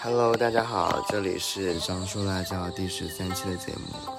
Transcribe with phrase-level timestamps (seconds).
[0.00, 4.12] Hello，大家好，这里是张叔辣椒第十三期的节目。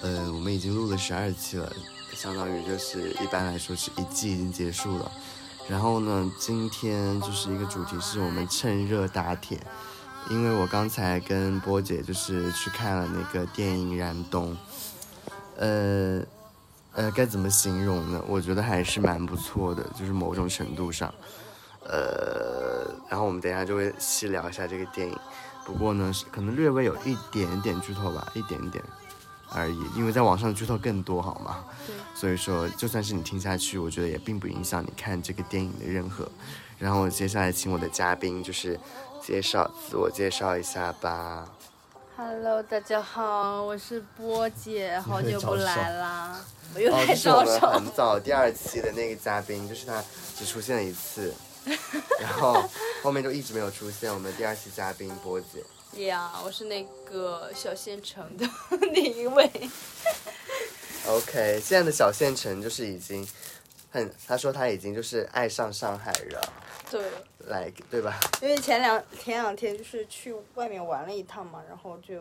[0.00, 1.68] 呃，我们已经录了十二期了，
[2.14, 5.10] 相当于就是一般来说是一季已经结束了。
[5.68, 9.58] 然后呢，今天就是一个主题是我们趁热打铁，
[10.30, 14.52] 因为我刚才跟波姐就是去看了那个电影《燃冬》，
[15.56, 16.22] 呃
[16.92, 18.22] 呃，该怎么形容呢？
[18.28, 21.12] 我觉得还是蛮不错的，就是某种程度上。
[21.88, 25.18] 呃，然后我们等一下就会细聊一下这个电影，
[25.64, 28.82] 不过呢，是可能略微有一点点剧透吧，一点点
[29.50, 31.64] 而已，因为在网上的剧透更多，好吗？
[31.86, 31.94] 对。
[32.14, 36.28] 所以说，就算是你听下去，我觉得也并不影响你看这个电影的任何。
[36.78, 38.78] 然后接下来请我的嘉宾就是
[39.22, 41.48] 介绍自我介绍一下吧。
[42.16, 46.40] Hello，大家好，我是波姐，好久不来啦，
[46.74, 47.66] 我又哦，来这是我们招手。
[47.72, 50.02] 很早第二期的那个嘉宾，就是他
[50.34, 51.34] 只出现了一次，
[52.20, 52.68] 然后
[53.02, 54.12] 后面就一直没有出现。
[54.12, 55.62] 我们第二期嘉宾波姐。
[56.06, 58.46] 呀我是那个小县城的
[58.92, 59.50] 那一位。
[61.08, 63.26] OK，现在的小县城就是已经
[63.90, 66.52] 很，他说他已经就是爱上上海了，
[66.90, 67.02] 对，
[67.46, 68.18] 来对吧？
[68.42, 72.14] 因为前两前两天就是去外面玩了一趟嘛，然后就，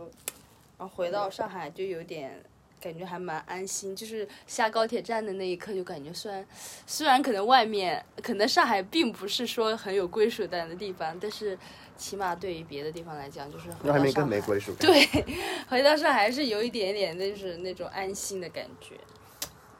[0.77, 2.41] 然后回到上海就有点
[2.85, 6.45] 感觉还蛮安心，就是下高铁站的那一刻就感觉虽然
[6.85, 11.57] 虽然可能外面可能上海并不是说很有归属感的地方，但是
[11.97, 14.35] 起码对于别的地方来讲，就是回那还没更到上海。
[14.35, 14.85] 没归属感。
[14.85, 15.25] 对，
[15.67, 18.93] 回到上海还是有一点点的就是那种安心的感觉，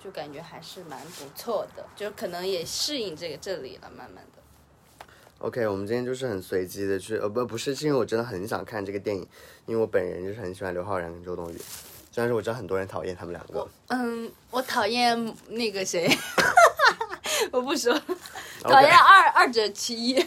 [0.04, 4.42] 就感觉还是蛮不错的，就可能也适应这个这里了，慢慢的。
[5.38, 9.28] OK，我们今天就是很随机的去，呃不不是，是因为我真的很想看这个电影，
[9.68, 11.58] 因为我本人就是很喜欢刘昊然跟周冬雨，
[12.16, 13.68] 虽然说我知道很多人讨厌他们两个。
[13.88, 16.10] 嗯，我讨厌那个谁，
[17.52, 17.94] 我不说，
[18.62, 20.26] 讨厌二二者其一。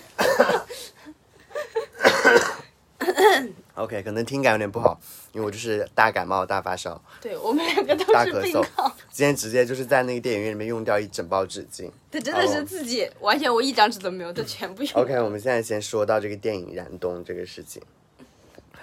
[3.75, 5.01] OK，可能听感有点不好，
[5.33, 11.91] 因为我就是大感冒、大发烧、对我们两个都是大咳嗽病号，，今天直接就是在那个电影院里面用掉一整包纸巾。
[12.11, 14.93] 他真的是自己完全我一张纸都没有，他全部用。
[14.93, 17.81] OK，我们现在先说到这个电影《燃冬》这个事情。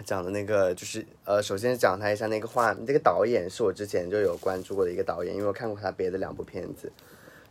[0.06, 6.92] 他讲的那个就是呃，首先讲他一下那个画，那个导演是我之前就有关注过的一个导演，因为我看过他别的两部片子，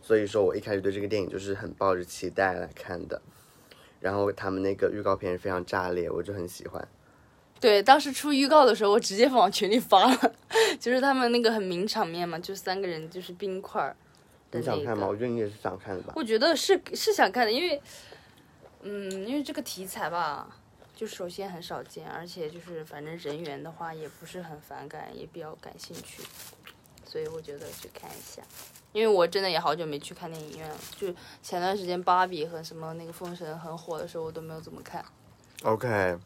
[0.01, 3.21] 所以说我一开始对这个电影就是很抱着期待来看的。
[3.99, 6.87] 然后他们那个预告片非常炸裂，我就很喜欢。
[7.59, 10.35] 对，当时出预告的时候，我直接往群里发了，
[10.79, 13.95] 就是他们那个很名场面嘛，就三个人就是冰块儿
[14.51, 15.07] 你想看吗？
[15.07, 16.13] 我觉得你也是想看的吧。
[16.15, 17.81] 我觉得是是想看的，因为，
[18.83, 20.47] 嗯，因为这个题材吧，
[20.95, 26.23] 就首先很少见，而且就是反正人员的话也不是很反感，也比较感兴趣，
[27.05, 28.41] 所以我觉得去看一下。
[28.93, 31.13] 因为我真的也好久没去看电影院了，就
[31.43, 35.03] 前段时间芭比和什么那个封神很火的时候，我都没有怎么看。
[35.63, 36.17] OK，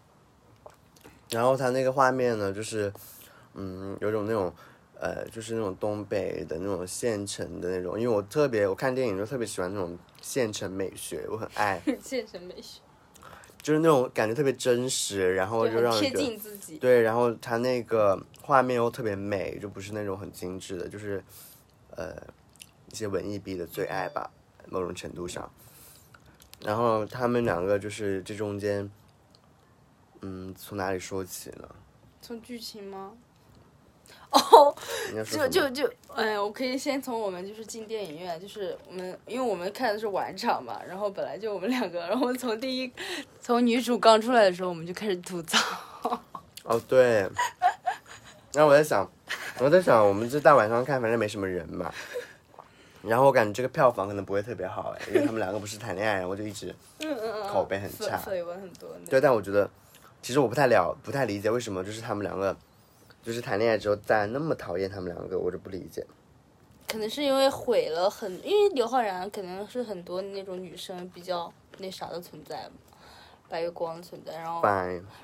[1.31, 2.93] 然后它那个画面呢，就是，
[3.55, 4.53] 嗯，有种那种，
[4.99, 12.81] 呃，就是那种东北的那种县城的那种，因为我特别我看电影就特别喜欢那种县城美学，我很爱，县城美学，
[13.61, 16.77] 就是那种感觉特别真实，然后就让人觉得近自己。
[16.77, 21.23] 对，然后它那个画面又特别美，就不是那种很精致的，就是，
[21.95, 22.15] 呃，
[22.91, 24.31] 一些文艺逼的最爱吧，
[24.69, 25.51] 某种程度上。
[26.61, 28.89] 然后他们两个就是这中间，
[30.21, 31.69] 嗯，从哪里说起呢？
[32.21, 33.13] 从剧情吗？
[34.31, 34.75] 哦，
[35.31, 42.91] 就就就，哎，我可以先从我们就是进电影院，就是我们因为我们看的是晚场嘛，然后本来就我们两个，然后从第一
[43.41, 45.57] 从女主刚出来的时候，我们就开始吐槽，
[46.63, 47.27] 哦，对。
[48.53, 49.07] 然后我在想，
[49.59, 51.91] 我在想，我们这大晚上看，反正没什么人嘛。
[53.01, 58.17] 然后我感觉这个票房可能不会特别好哎，因为他们两个不是谈恋爱，然后就一直嗯嗯嗯，口碑很绯差。
[58.17, 58.89] 绯闻很多。
[59.09, 59.69] 对，但我觉得，
[60.21, 62.55] 其实我不太了，不太理解为什么就是他们两个，
[63.23, 66.05] 就是谈恋爱之后，大家那么讨厌他们两个，我就不理解。
[66.87, 72.97] 可能是因为毁了很，因为刘昊然可能是很多那种女生比较那啥的存在嘛，
[73.47, 74.61] 白月光的存在，然后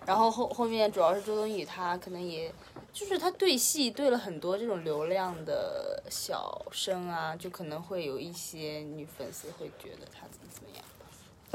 [0.06, 2.54] 然后后后面主要是周冬雨，她可能也
[2.94, 10.85] 就是她对戏对了很多这种流量的小生啊，就可能会有一些女粉丝会觉得她怎么怎么样。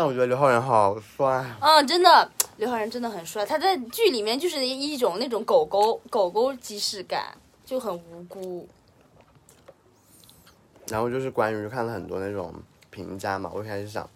[0.00, 1.26] 但我觉得刘昊然好帅，
[1.60, 7.36] 啊，真的，刘昊然真的很帅，他在剧里面就是一种那种狗狗狗狗即视感，
[7.66, 8.66] 就很无辜。
[10.88, 12.50] 然后就是关于看了很多那种
[12.88, 14.08] 评价嘛，我一开始想，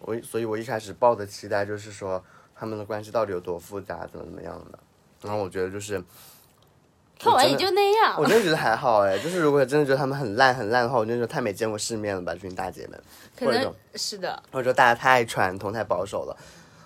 [0.00, 2.20] 我所以我一开始抱的期待就是说
[2.56, 4.78] 他们的关系到底有多复杂，怎么怎么样的。
[5.22, 6.02] 然后我觉得就是
[7.18, 8.26] 看完也就那样我。
[8.26, 13.02] 真的觉得还好哎，就是如果真的觉得他们很烂很烂的话，我真的觉得太没见过世面了吧，这群大姐们，
[13.36, 16.36] 可能是的，或者说大家太传统太保守了。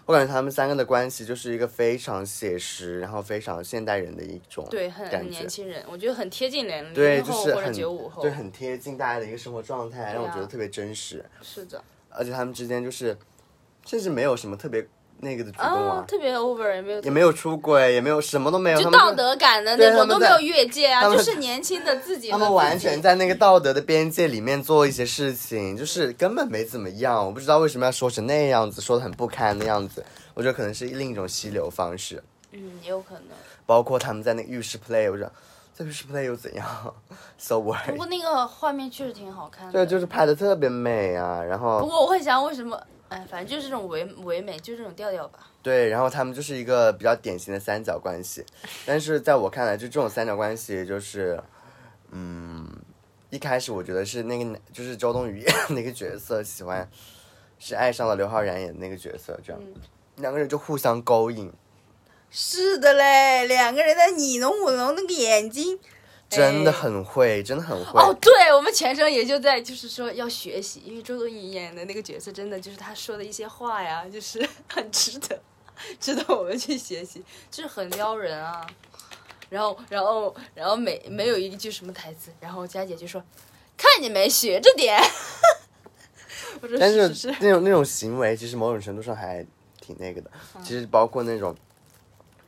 [0.04, 11.24] 我感觉他们三个的关系就是一个非常写实，然后非常现代人的一种对，很很年轻人，我觉得很贴近年龄对，零后或者就是很九五后对，，很贴近大家的一个生活状态，让我觉得特别真实。
[11.40, 13.16] 是的，而且他们之间就是，
[13.86, 14.84] 甚至没有什么特别
[15.24, 27.24] 那个的举动啊，，啊特别 over 也没有也没有出轨，也没有什么都没有，就道德感的那种都没有越界啊，就是年轻的自己和他们完全在那个道德的边界里面做一些事情，就是根本没怎么样。
[27.24, 30.04] 我不知道为什么要说成那样子，说的很不堪的样子。
[30.34, 32.20] 我觉得可能是另一种吸流方式，
[32.50, 33.24] 嗯，也有可能。
[33.64, 35.30] 包括他们在那个浴室 play，我说
[35.72, 36.66] 在浴室 play 又怎样？
[37.38, 37.96] So 不 what？
[37.96, 39.72] 过那个画面确实挺好看的。
[39.72, 41.40] 对，就是拍的特别美啊。
[41.42, 42.80] 然后不过我会想，为什么？
[43.12, 45.40] 哎，反正就是这种唯唯美，就这种调调吧。
[45.62, 48.42] 对，然后他们就是一个比较典型的三角关系，
[48.86, 51.38] 但是在我看来，就这种三角关系就是，
[52.10, 52.66] 嗯，
[53.28, 56.88] 一开始我觉得是那个就是周冬雨演 的那个角色喜欢，
[57.58, 59.74] 是爱上了刘昊然演的那个角色，这样、嗯
[60.16, 61.52] 两个人就互相勾引，
[62.30, 65.78] 是的嘞，两个人在你侬我侬那个眼睛。
[66.36, 68.00] 真的哎很会，真的很会。
[68.00, 75.40] 哦，对，我们全程也就在就是说要学习，因为周冬雨演的那个角色真的就是她说的一些话呀，就是 很值得，
[76.00, 78.66] 值得我们去学习，就是很撩人啊。
[79.50, 83.22] 然后，然后，然后没没有一句什么台词，然后佳姐就说
[83.76, 84.98] ：“看你没学着点。
[86.62, 89.44] ”我说但是是那种那种行为，其实某种程度上还
[89.78, 90.30] 挺那个的。
[90.54, 91.54] 嗯其实包括那种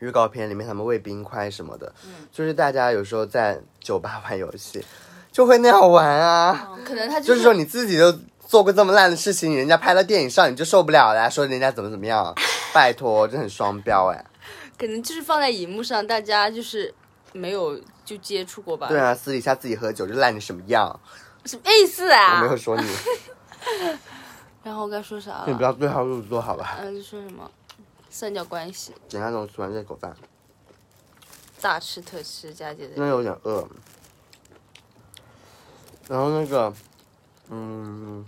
[0.05, 4.85] 预告片里面他们喂冰块什么的，嗯就是大家有时候在酒吧玩游戏，
[5.33, 6.69] 就会那样玩啊。
[6.77, 8.13] 嗯可能他就是说你自己都
[8.47, 12.35] 做过这么烂的事情，人家拍到电影上你就受不了了，说人家怎么怎么样，
[12.75, 14.25] 拜托，这很双标哎。
[14.79, 16.93] 可能就是放在荧幕上，大家就是
[17.33, 18.89] 没有就接触过吧？
[18.89, 21.01] 对，啊，私底下自己喝酒就烂成什么样，
[21.47, 22.37] 什么意思啊？
[22.41, 22.87] 我没有说你，
[24.63, 25.45] 然后我该说啥了？
[25.47, 26.77] 你不要对号入座好吧？
[26.83, 27.49] 嗯，就说什么
[28.15, 30.17] 三角关系，等一下等我吃完这口饭，
[31.61, 32.95] 大吃特吃，佳姐的。
[32.95, 33.69] 真的有点饿。
[36.09, 36.73] 然后那个，
[37.51, 38.25] 嗯，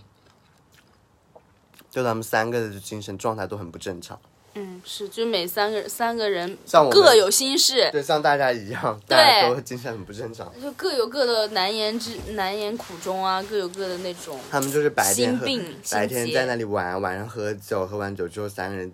[1.88, 4.18] 就他们三个的精神状态都很不正常，
[4.54, 9.16] 嗯是，就每三个三个人像我们各有心事，对，像大家一样，对。
[9.16, 10.52] 大家都精神很不正常。
[10.60, 18.92] 就各有各的难言之难言苦衷啊，各有各的那种他们就是白天喝，心病白天在那里玩，晚上喝酒，喝完酒之后三个人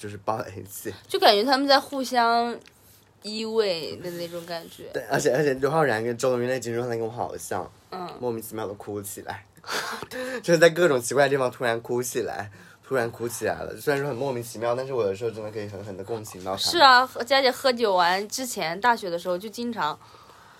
[0.00, 0.90] 就是抱在一起。
[1.06, 2.58] 就感觉他们在互相
[3.22, 4.84] 依偎的那种感觉。
[4.94, 9.44] 对，而且而且刘昊然跟周冬雨那精神状态跟我好像，嗯，莫名其妙的哭起来，
[10.42, 12.50] 就是在各种奇怪的地方突然哭起来，
[12.82, 13.76] 突然哭起来了。
[13.76, 16.58] 虽然说很莫名其妙，但是我有时候真的可以狠狠的共情到他。
[16.58, 19.98] 是，啊，佳姐喝酒完之前，大学的时候就经常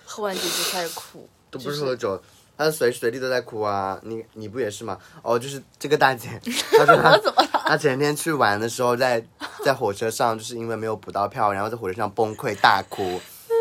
[0.05, 2.21] 喝完酒就开始哭， 都不是喝酒。
[2.57, 3.99] 他随时随地都在哭啊！
[4.03, 4.95] 你你不也是吗？
[5.23, 6.29] 哦，就是这个大姐，
[6.77, 7.41] 她说她 怎么
[7.71, 7.77] 他？
[7.77, 9.23] 前天去玩的时候在，
[9.63, 13.01] 在火车上，就是因为没有补到票，然后在火车上崩溃大哭。
[13.01, 13.55] 嗯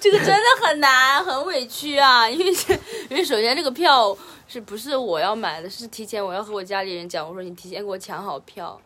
[0.00, 2.28] 这个真的很难，很委屈啊！
[2.28, 2.46] 因为
[3.10, 4.16] 因为首先这个票
[4.48, 8.80] 是不是我要买的，是提前我要和我家里人讲，我说你提前给我抢好票。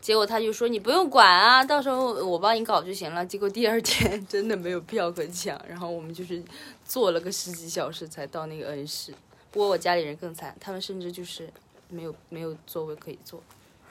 [0.00, 3.24] 结果他就说你不用管啊，到时候我帮你搞就行了。
[3.24, 6.42] 结果第二天 真的没有票可抢，然后我们就是
[6.84, 9.12] 坐了个十几小时才到那个恩施。
[9.50, 11.48] 不过我家里人更惨，他们甚至就是
[11.88, 13.42] 没有没有座位可以坐。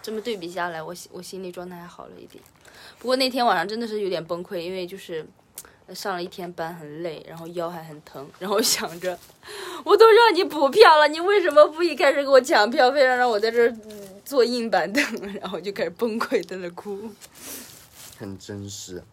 [0.03, 2.43] 这么对比下来，我心我心理状态还好了一点。
[2.99, 5.25] 不过那天晚上真的是有点崩溃，因为就是
[5.87, 9.17] 呃上了一天班很累，然后腰还很疼，然后想着
[9.83, 15.03] 我都让你补票了，你为什么不一开始给我抢票，非要让我在这儿、嗯坐硬板凳？
[15.41, 17.09] 然后就开始崩溃，在那哭，
[18.17, 19.03] 很真实。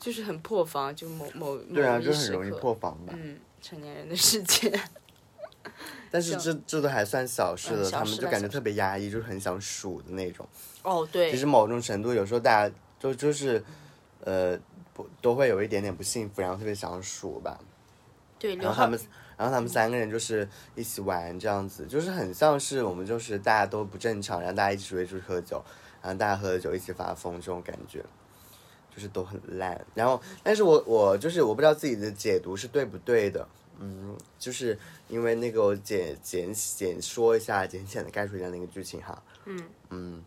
[0.00, 3.14] 就是很破防，就某某某对啊，就很容易破防吧。
[3.16, 4.72] 嗯，成年人的世界。
[6.10, 10.46] 但是这这都还算小事了，嗯他们就感觉特别压抑，就是很想数的那种。
[10.82, 13.62] 哦，对其实某种程度，有时候大家就就是，
[14.22, 14.58] 呃，
[14.92, 17.58] 不都会有一点点不幸福，然后特别想数吧。
[18.38, 19.00] 对，然后他们，
[19.36, 25.64] 然后他们三个人就是一起玩这样子，就是很像是我们就是大家都不正常，然后大家一起出去出去喝酒，
[26.02, 28.04] 然后大家喝了酒一起发疯这种感觉，
[28.94, 29.84] 就是都很烂。
[29.94, 34.78] 然后，但是我我就是我不知道自己的解读是对不对的，嗯，就是
[35.08, 39.58] 因为那个我简简简说一下，简简的概述一下那个剧情哈，嗯。
[39.90, 40.24] 嗯，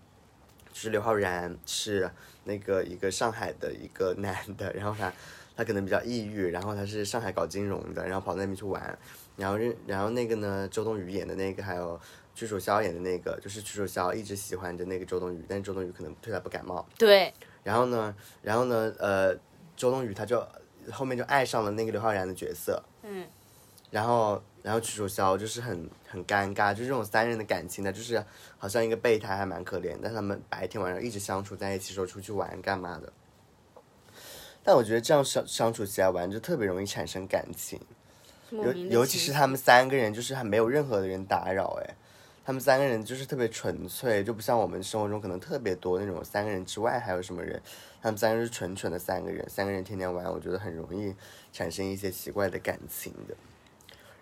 [0.72, 2.10] 就是刘昊然是
[2.44, 5.12] 那个一个上海的一个男的，然后他
[5.56, 8.98] 他可能比较抑郁，然后他是上海搞金融的，然后跑到那边去玩，
[9.36, 12.00] 然后认然后那个呢，周冬雨演的那个，还有
[12.36, 19.36] 屈楚萧演的那个，就是屈楚萧一直喜欢着那个周冬雨，但是周冬雨可能对他不感冒，对，然后呢，然后呢，呃，
[19.76, 20.48] 周冬雨她就
[20.92, 23.28] 后面就爱上了那个刘昊然的角色，嗯，
[23.90, 28.24] 然后然后曲楚萧就是很很尴尬，就这种三人的感情呢，就是
[28.58, 33.12] 好像一个备胎，还蛮可怜，但他们白天晚上一直相处在一起，说出去玩干嘛的。
[34.64, 37.80] 但我觉得这样相相处起来玩就特别容易产生感情，
[38.52, 41.96] 尤尤其是他们三个人，就是还没有任何的人打扰，哎，
[42.44, 47.62] 他们三个人就是特别纯粹，就不像我们生活中可能特别多那种三个人之外还有什么人，
[48.02, 51.16] 他们三个人是纯纯的三个人，三个人天天玩，我觉得很容易
[51.54, 53.34] 产生一些奇怪的感情的。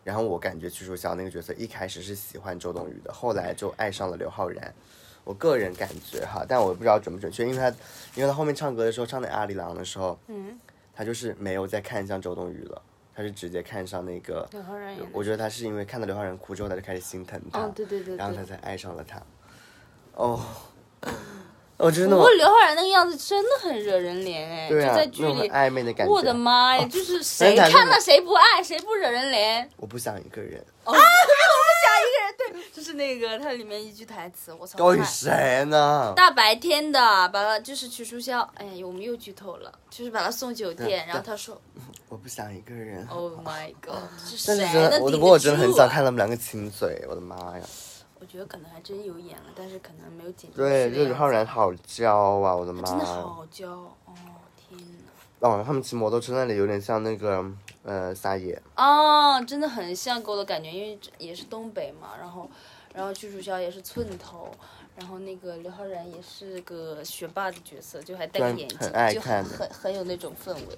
[0.06, 4.72] 然后我感觉屈楚萧那个角色一开始是喜欢周冬雨的，后来就爱上了刘昊然。
[5.24, 7.68] 我个人感觉哈，但我不知道准不准确，因为他，
[8.14, 10.56] 因为他后面唱歌的时候唱那阿里郎的时候，嗯，
[10.94, 12.80] 他就是没有再看向周冬雨了，
[13.16, 18.18] 他是直接看上那个刘昊然我觉得他是因为看到刘昊然哭之后，他就开始心疼他，哦，对对对对。
[18.18, 19.20] 然后他才爱上了他。
[20.14, 20.40] 哦，
[21.78, 26.14] 我真的不过刘昊然那个样子真的很惹人怜哎，对啊，就在剧里，暧昧的感觉。
[26.14, 29.68] 我的妈呀，就是谁看了谁不爱，谁不惹人怜。
[29.76, 30.64] 我不想一个人。
[30.86, 36.14] 啊，我不想一个人，对，就是那个它里面一句台词，我操，高与太谁呢？
[36.16, 41.60] 大白天的把他就是曲楚萧，哎呀，我们又剧透了，就是把他送酒店，然后他说
[42.08, 43.06] 我不想一个人。
[43.10, 47.66] ，Oh my God， 这是谁真的，我能顶不过我真的很想看他们两个亲嘴，我的妈呀！
[48.20, 53.06] 我觉得可能还真有演了，但是可能没有剪进去对，的这刘样子昊然好娇啊，我的妈真的！
[53.06, 54.14] 好娇哦，
[54.58, 54.80] 天
[55.40, 55.48] 哪！
[55.48, 57.46] 哦，他们骑摩托车那里有点像那个
[57.84, 62.50] 呃撒野，哦，真的很像给我的感觉，因为这也是东北嘛，然后，
[62.94, 64.50] 然后屈楚萧也是寸头，
[64.96, 70.78] 然后那个刘昊然也是个学霸的角色，就还戴个眼镜，很爱就很很很有那种氛围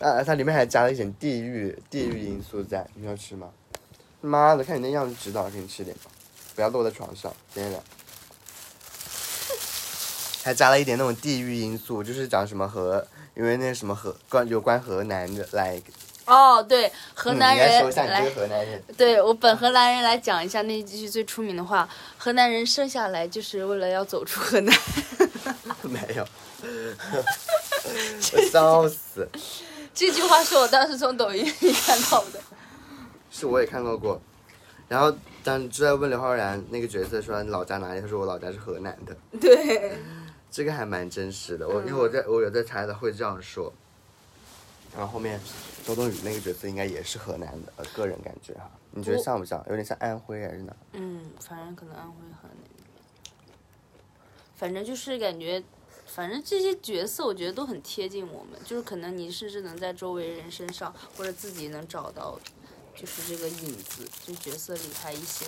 [0.00, 0.08] 感。
[0.16, 3.50] 啊，它里面还加了一点地域地域因素在，你要吃吗？
[4.20, 6.10] 妈的，看你那样子知道，给你吃点吧，
[6.58, 7.80] 不要落在床上，点点。
[10.42, 15.80] 还加了一点那种地域因素，就是讲什么河，因为那什么河关有关河南的来，
[16.24, 24.76] 哦，对，河南嗯你来人说一下你这来个河南人，对我本河南人来讲一下那句最出名的话：河南人生下来就是为了要走出河南。
[25.82, 26.26] 没有，
[28.32, 29.28] 我笑死。
[29.94, 32.40] 这句话是我当时从抖音里看到的。
[33.30, 34.20] 是我也看到过。
[34.88, 39.96] 然后当就在问刘昊然那个角色说你老家哪里，他说我老家是河南的， 对，
[40.50, 41.66] 这个还蛮真实的。
[41.68, 43.72] 我嗯因为我在我有在猜他会这样说。
[44.96, 45.38] 然后后面
[45.84, 49.62] 周冬雨那个角色应该也是河南的，呃个人感觉哈，你觉得像不像？
[49.68, 50.74] 有点像安徽还是哪？
[50.92, 53.30] 嗯，反正可能安徽河南，
[54.56, 55.62] 反正就是感觉，
[56.06, 62.40] 反正这些角色我觉得都很贴近我们，就是可能你甚至能在周围人身上或者自己能找到，
[63.00, 65.44] 就是这个影子，就角色里他一些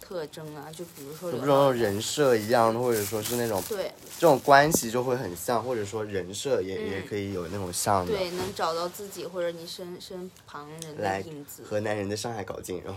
[0.00, 8.12] 特征啊，就比如说人设一样的，或者说是那种对这种关系就会很像，或者说人设也、嗯也可以有那种像的。
[8.12, 11.62] 对，能找到自己或者你身身旁人的影子。
[11.64, 12.94] 河南人在上海搞金融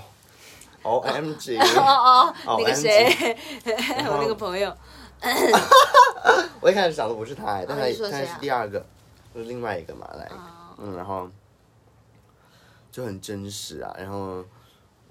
[0.83, 3.37] ，O M G，哦哦， 那个谁，
[4.07, 4.75] 我那个朋友，
[6.59, 8.85] 我一开始想的不是他，但他、啊你说但是第二个，
[9.33, 11.29] 就是另外一个嘛，来，啊嗯，然后
[12.91, 14.43] 就很真实啊，然后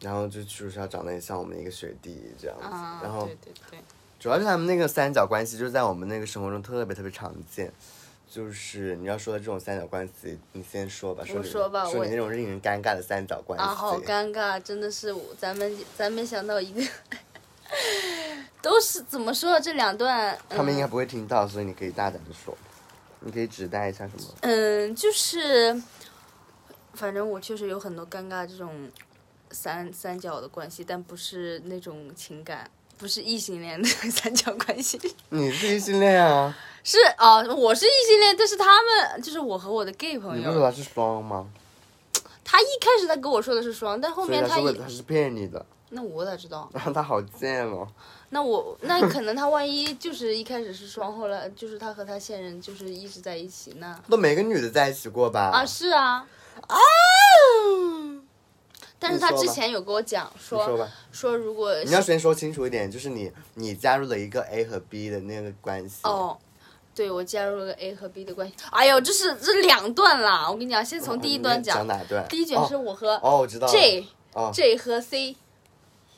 [0.00, 3.78] 然后就就是要长得也像我们一个学弟这样子，啊，然后对对对，
[4.18, 7.72] 主要是他们那个三角关系，就是在我们那个生活中特别特别常见。
[8.32, 13.64] 就是你要说的这种三角关系，你先说吧，说说吧我说你那种令人尴尬的三角关系。
[13.64, 16.80] 啊，好尴尬，真的是我咱们咱没想到一个，
[18.62, 22.56] 都是怎么说这两段，他们应该嗯不会听到，所以你可以大胆的说，
[23.18, 24.24] 你可以指代一下什么。
[24.42, 25.82] 嗯，就是，
[27.00, 28.90] 反正我确实有很多尴尬这种
[29.50, 35.00] 三三角的关系，但不是那种情感，不是异性恋的 三角关系。
[35.30, 36.54] 你是异性恋啊？
[36.84, 41.46] 是啊、我是异性恋，但是他们就是我和我的 gay 朋友，你不是说他是双吗？
[42.44, 46.68] 他一开始他跟我说的是双，但后面也他他是骗你的，那我咋知道？
[46.74, 47.88] 然后他好贱哦。
[48.32, 55.50] 那我那可能他万一就是一开始是双，后来就是他和他现任就是一直在一起，那都没跟女的在一起过吧？
[55.52, 56.24] 啊是啊，
[58.98, 66.00] 但是他之前有跟我讲说说吧，说如果你要先说清楚一点，就是你你加入了一个 A 和 B 的那个关系。
[66.04, 66.38] 哦。
[66.92, 68.54] 对，我加入了个 A 和 B 的关系。
[68.72, 70.50] 哎呦，这是这两段啦！
[70.50, 71.86] 我跟你讲，先从第一段讲讲。
[71.86, 72.26] 哪段？
[72.28, 73.72] 第一卷是我和哦，我知道了。
[73.72, 75.28] J、哦，J 和 C，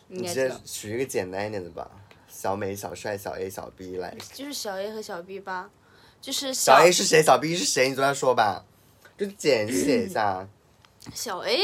[0.08, 1.88] 应你直接该知道，取一个简单一点的吧，
[2.26, 4.16] 小美、小帅、小 A、小 B 来。
[4.32, 5.70] 就是小 A 和小 B 吧，
[6.20, 7.22] 就是小 A 是谁？
[7.22, 7.90] 小 B 是谁？
[7.90, 8.64] 你总要说吧，
[9.25, 10.47] 就简写一下。
[11.14, 11.59] 小 A，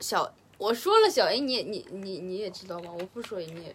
[0.00, 2.90] 小我说了小 A，你也你你你也知道吗？
[2.98, 3.74] 我不说你也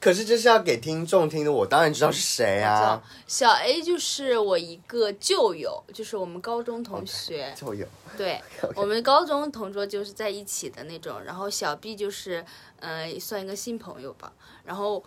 [0.00, 7.54] 可是这是要给听众听的，我当然知道是谁啊，小 A 就是我一个旧友，就是我们高中同学。
[7.56, 7.86] 旧友。
[8.16, 8.38] 对，
[8.76, 11.22] 我们高中同桌就是在一起的那种。
[11.22, 12.44] 然后小 B 就是，
[12.80, 14.30] 呃，算一个新朋友吧。
[14.64, 15.02] 然后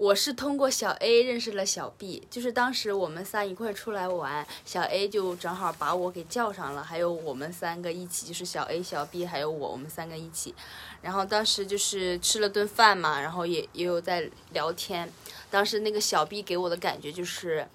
[0.00, 10.54] 我是通过小 A 认识了小 B，就是当时我们仨一块出来玩，小 A 就正好把我给叫上了，还有我们三个一起，就是小 A、小 B 还有我，我们三个一起。
[11.02, 15.06] 然后当时就是吃了顿饭嘛，然后也也有在聊天。
[15.50, 17.68] 当时那个小 B 给我的感觉就是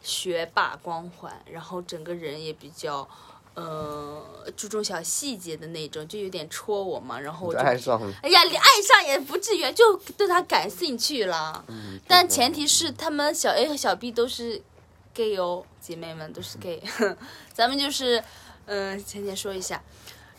[0.00, 3.08] 学霸光环，然后整个人也比较。
[3.54, 4.20] 呃，
[4.56, 8.12] 注重小细节的那种，就有点戳我嘛，然后我就就爱上了。
[8.22, 11.64] 哎呀，你爱上也不至于，就对他感兴趣了。
[11.68, 14.60] 嗯但前提是他们小 A 和小 B 都是
[15.14, 16.82] gay 哦，姐妹们都是 gay。
[17.54, 18.22] 咱们就是，
[18.66, 19.80] 嗯、浅浅说一下，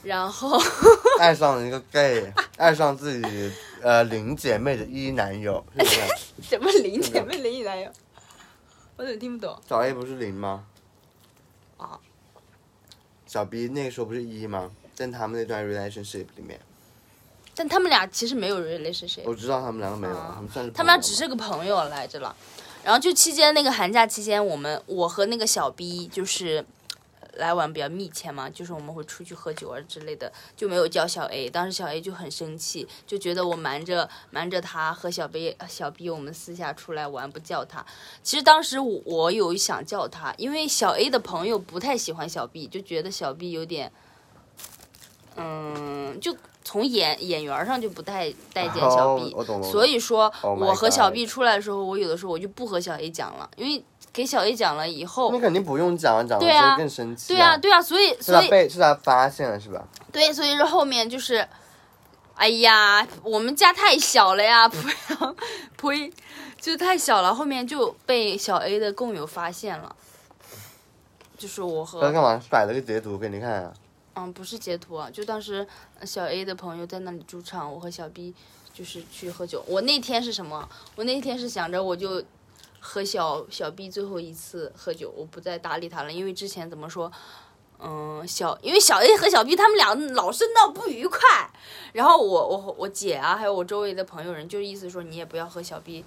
[0.03, 0.60] 然后
[1.19, 6.01] 爱上了一个 gay， 爱上自己呃零姐妹的一男友，是不是？
[6.50, 7.89] 什么零姐妹零一男友，
[8.98, 9.57] 我怎么听不懂？
[9.67, 10.65] 小 A 不是零吗？
[13.25, 13.27] 啊。
[13.27, 14.72] 小 B 那个时候不是一吗？
[14.94, 16.58] 在他们那段 relationship 里面，
[17.53, 22.34] 但他们俩其实没有 relationship，我知道他们两个没有，啊他们算是他们俩只是个朋友来着了。
[22.84, 26.63] 然后就期间那个寒假期间，我们我和那个小 B 就是
[27.36, 31.50] 来往比较密切嘛，就是我们会出去喝酒啊之类的，就没有叫小 A。
[31.50, 37.86] 当时小 A 就很生气，就觉得我瞒着瞒着他和小 B 小 B 我们私下出来玩不叫他。
[38.24, 43.92] 其实当时我我有想叫他，因为小 A 的朋友不太喜欢小 B，就觉得小 B 有点，
[45.36, 49.36] 嗯，就从眼眼缘上就不太待见小 B。
[49.63, 53.84] 所以说，Oh 我和小 B 出来的时候，我有的时候我就不和小 A 讲了，因为
[54.15, 59.86] 给小 A 讲了以后那，肯定不用讲了，讲了之后更生气、对啊，对啊，所以是他所以被是他发现了是吧？
[60.13, 61.45] 对，所以说后面就是，
[62.36, 64.77] 哎呀，我们家太小了呀，不
[65.19, 65.36] 要，
[65.77, 66.13] 呸，
[66.62, 69.93] 就太小了，后面就被小 A 的共友发现了，
[71.38, 73.74] 就是我和他干嘛摆了个截图给你看啊？
[74.13, 75.67] 嗯，不是截图啊，就当时
[76.00, 78.34] 呃小 A 的朋友在那里驻唱，我和小 B
[78.74, 79.62] 就是去喝酒。
[79.67, 80.69] 我那天是什么？
[80.95, 82.24] 我那天是想着我就
[82.86, 87.12] 和小小 B 最后一次喝酒，我不再搭理他了，因为之前怎么说，
[87.80, 91.19] 嗯，小因为小 A 和小 B 他们俩老是闹不愉快，
[91.93, 96.06] 然后我我我姐啊，还有我周围的朋友人，就意思说你也不要和小 B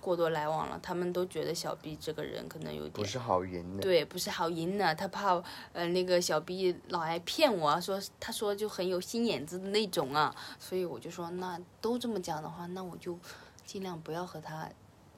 [0.00, 3.82] 过多来往了，他们都觉得小 B 这个人可能有点不是好人的。
[3.82, 5.34] 对，不是好赢呢，他怕
[5.74, 13.18] 呃那个小 B 老爱骗我啊，说他说就很有心眼子的那种啊，所以我就说那都这么讲的话，那我就
[13.66, 14.66] 尽量不要和他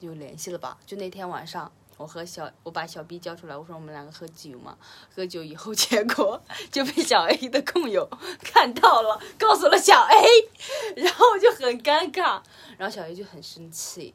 [0.01, 0.77] 有联系了吧。
[0.85, 4.77] 就那天晚上，我和小我把小 B 叫出来，我说我们两个喝酒嘛，
[5.15, 8.09] 喝酒以后结果就被小 A 的共友
[8.43, 12.41] 看到了，告诉了小 A， 然后就很尴尬，
[12.77, 14.13] 然后小 A 就很生气。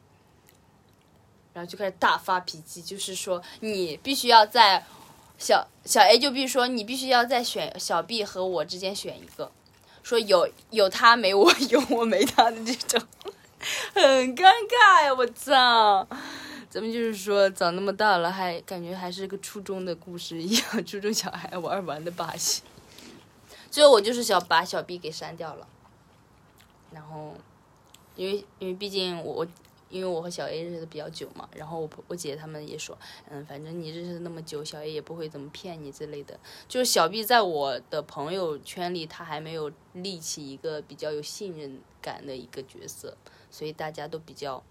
[1.53, 4.85] 然后就开始大发脾气，就是说你必须要在
[5.39, 9.51] 小小 A 就必须说你必须要在选小 B 和我之间选一个，
[10.03, 13.01] 说有有他没我， 有我没他的这种，
[13.93, 15.13] 很尴尬呀！
[15.13, 16.07] 我操，
[16.69, 22.61] 咱们就是说长那么大了，还感觉还是个初中的故事一样， 初中小孩玩玩的把戏。
[23.71, 25.67] 最后我就是想把小 B 给删掉了，
[26.91, 27.35] 然后
[28.15, 29.45] 因为因为毕竟我
[29.89, 32.97] 因为我和小 A 认识的比较久嘛，然后我我姐他们也说，
[33.29, 36.39] 嗯，反正你认识那么久，小 A 也不会怎么骗你之类的。
[36.67, 43.15] 就是小 B 在我的朋友圈里，他还没有立起一个比较有信任感的一个角色，
[43.49, 44.63] 所以大家都比较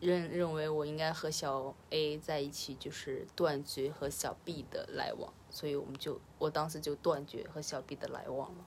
[0.00, 8.64] 认认为我应该和小 A 在一起，就是断绝和小 B 的来往，所以我们就我当时就断绝和小 B 的来往了。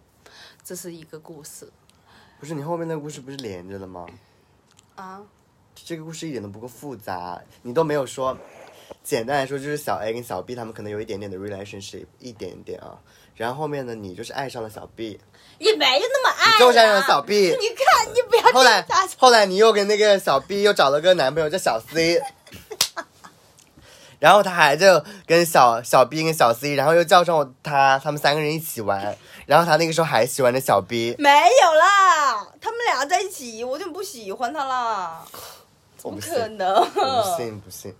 [0.63, 1.71] 这是一个故事
[2.39, 4.07] 不是你后面那故事不是连着的吗？
[4.95, 5.21] 啊。
[5.75, 8.37] 这个故事一点都不够复杂，你都没有说。
[9.03, 12.97] 简单来说，就是小 A 跟小 B 他们可能有一点点的 relationship，一点点啊。
[13.35, 15.19] 然后后面呢，你就是爱上了小 B，
[15.59, 17.49] 也没有那么爱、啊，就是爱上了小 B。
[17.59, 18.85] 你看，你不要后来
[19.17, 22.21] 后来你又跟那个小 B 又找了个男朋友叫小 C，
[24.25, 29.15] 然后他还就跟小小 B 跟小 C，然后又叫上他，他们三个人一起玩。
[29.45, 35.23] 然后他那个时候还喜欢着小 B，没有啦，他们俩在一起，我就不喜欢他啦，
[35.95, 36.83] 怎么可能？
[36.91, 37.93] 不信不信。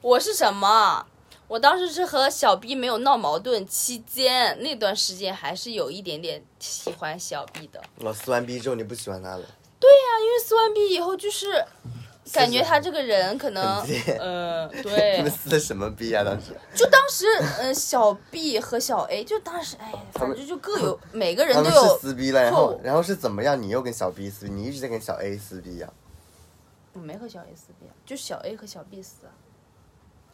[0.00, 1.06] 我是什么？
[1.46, 7.80] 我当时是和小 B 没有闹矛盾期间，那段时间还是有一点点喜欢小 B 的。
[8.00, 9.44] 我撕完 B 之后你不喜欢他了，
[9.78, 11.64] 对呀因为撕完 B 以后，就是
[12.32, 13.62] 感觉他这个人可能
[14.18, 16.24] 呃，你 对们，撕的什么逼啊？
[16.24, 17.26] 当时就当时，
[17.58, 23.60] 呃，小 B 和小 A 就当时，哎，反正就各有每个人都有，撕逼了，然后然后是怎么样？
[23.60, 25.92] 你又跟小 B 撕逼，你一直在跟小 A 撕逼呀、
[26.94, 29.32] 我没和小 A 撕逼啊，就小 A 和小 B 撕啊，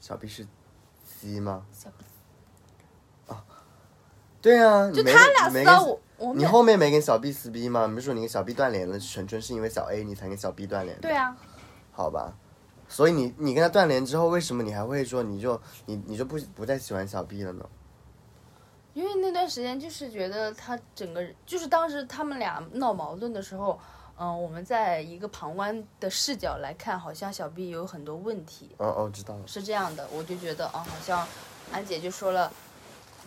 [0.01, 0.47] 小 B 是
[1.05, 1.65] C 吗？
[1.73, 2.05] 小 B
[4.41, 7.87] 对啊，就他俩撕啊，我我你后面没跟小 B 撕逼吗？
[7.89, 11.03] 你不是说你跟小 B 断联了，纯纯是因为小 A 你才跟小 B 断联的？
[11.03, 11.37] 对啊，
[11.99, 12.33] 好吧，
[12.89, 17.69] 所以你你跟他断联之后，为什么你还会说你就你你就不不再喜欢小 B 了呢？
[18.95, 23.77] 因为那段时间就是觉得他整个人，就是当时他们俩闹矛盾的时候，
[24.17, 29.43] 嗯、我们在一个旁观的视角来看，好像小 B 有很多问题，哦哦，知道了。
[29.45, 31.27] 是这样的，我就觉得，啊，好像
[31.73, 32.53] 安姐就说了，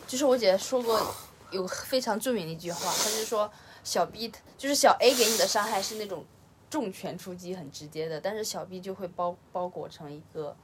[0.07, 1.13] 就是我姐说过
[1.51, 3.51] 有非常著名的一句话，她就说
[3.83, 6.23] 小 B 就是小 A 给你的伤害是那种
[6.71, 10.55] 重拳出击很直接的，但是小 B 就会包包裹成一个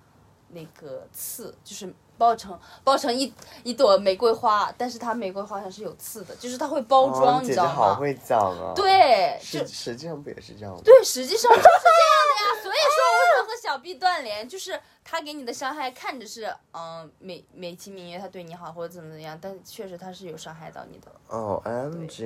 [0.48, 3.32] 那个刺，就是包成包成一
[3.64, 7.72] 一朵玫瑰花，但是它玫瑰花上是有刺的，就是它会包装，你知道吗？
[7.72, 10.82] 好会讲啊。，对，就实实际上不也是这样吗？
[10.84, 12.64] 对，实际上就是这样的呀。
[12.64, 21.12] 所以说，为什么和小 B 断联，就是他给你的伤害看着是嗯美美其名曰他对你好或者怎么怎么样，但确实他是有伤害到你的。
[21.28, 22.24] 哦，M G，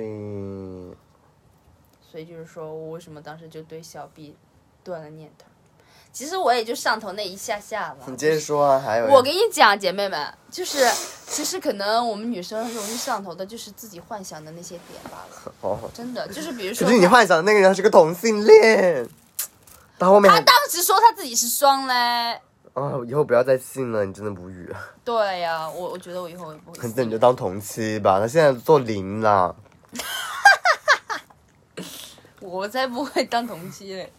[2.12, 4.36] 所以就是说我为什么当时就对小 B
[4.84, 5.46] 断了念头。
[6.12, 8.04] 其实我也就上头那一下下了。
[8.06, 10.86] 你接着说啊，还有我跟你讲，姐妹们，就是
[11.26, 15.54] 其实可能我们女生容易上头的，就是自己幻想的那些点罢了。
[15.62, 19.08] 哦，真的，就是比如说可是你幻想的那个人是个同性恋，
[19.96, 22.38] 到后面他当时说他自己是双嘞。
[22.74, 24.70] 哦，以后不要再信了，你真的无语。
[25.02, 26.92] 对呀、我我觉得我以后也不会信。
[26.94, 29.56] 那你就当同期吧，他现在做零了。
[32.52, 34.12] 我才不会当同期嘞。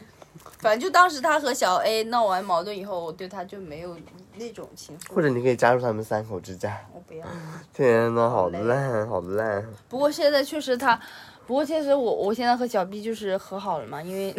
[0.58, 3.96] 反正就当时他和小 A 闹完矛盾以后，我对他就没有
[4.38, 5.14] 那种情愫。
[5.14, 6.80] 或者你可以加入他们三口之家。
[6.94, 7.26] 我不要。
[7.74, 9.64] 天呐，好烂，好烂。
[9.88, 11.00] 不过现在确实他，
[11.46, 14.34] 不过确实我我现在和小 B 就是和好了嘛，因为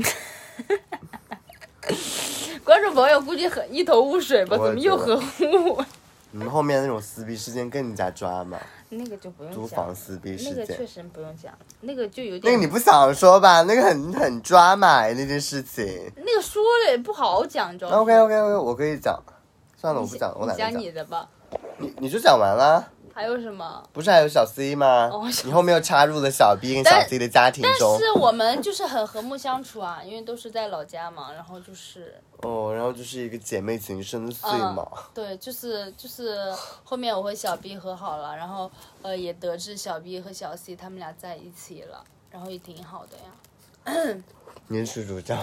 [2.64, 5.84] 观众朋友估计很一头雾水吧，怎么又和睦？
[6.32, 8.58] 你们后面那种撕逼事件更加抓嘛，
[8.96, 10.54] 那个就不用讲租房，撕逼那事件。
[10.56, 13.62] 那个确实不用讲，那个就有点那点个你不想说吧？
[13.62, 15.84] 那个很很抓马，那件事情。
[16.16, 19.22] 那个说了也不好讲，你知道吗 OK OK OK，我可以讲。
[19.76, 20.80] 算了，我不讲，我你讲懒得讲。
[20.80, 21.28] 你的吧。
[21.78, 23.82] 你你就讲完了，还有什么？
[23.92, 25.08] 不是还有小 C 吗？
[25.44, 27.96] 你后面又插入了小 B 跟小 C 的家庭中。
[27.98, 34.86] 但是我们就是很和睦相处啊，因为都是在老家嘛，然后就是哦，然后就是一个姐妹情深邃嗯嘛。
[35.14, 38.70] 对，就是就是后面我和小 B 和好了，然后
[39.02, 44.16] 呃也得知小 B 和小 C 他们俩在一起了，然后也挺好的呀。
[44.66, 45.36] 您是主角，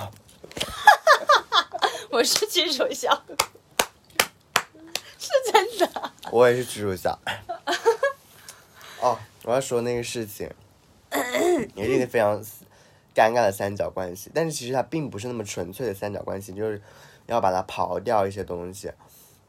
[2.12, 3.22] 我是曲手笑，
[5.24, 6.12] 是真的。
[6.32, 7.16] 我也是蜘蛛侠。
[9.00, 10.50] 哦，我要说那个事情，
[11.76, 12.42] 也是一个非常
[13.14, 16.82] 尴尬的三角关系，但是其实它并不是那么纯粹的三角关系，就是
[17.28, 18.92] 要把它刨掉一些东西。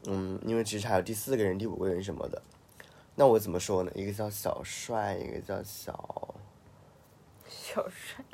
[0.05, 2.43] 嗯，因为其实还有第四个人、第五个人什么的。
[3.15, 3.93] 那我怎么说呢？
[3.95, 6.35] 一个叫小帅，一个叫小，
[7.49, 8.25] 小帅、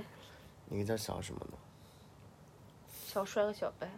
[0.70, 1.58] 一个叫小什么呢？
[3.06, 3.90] 小帅和小白，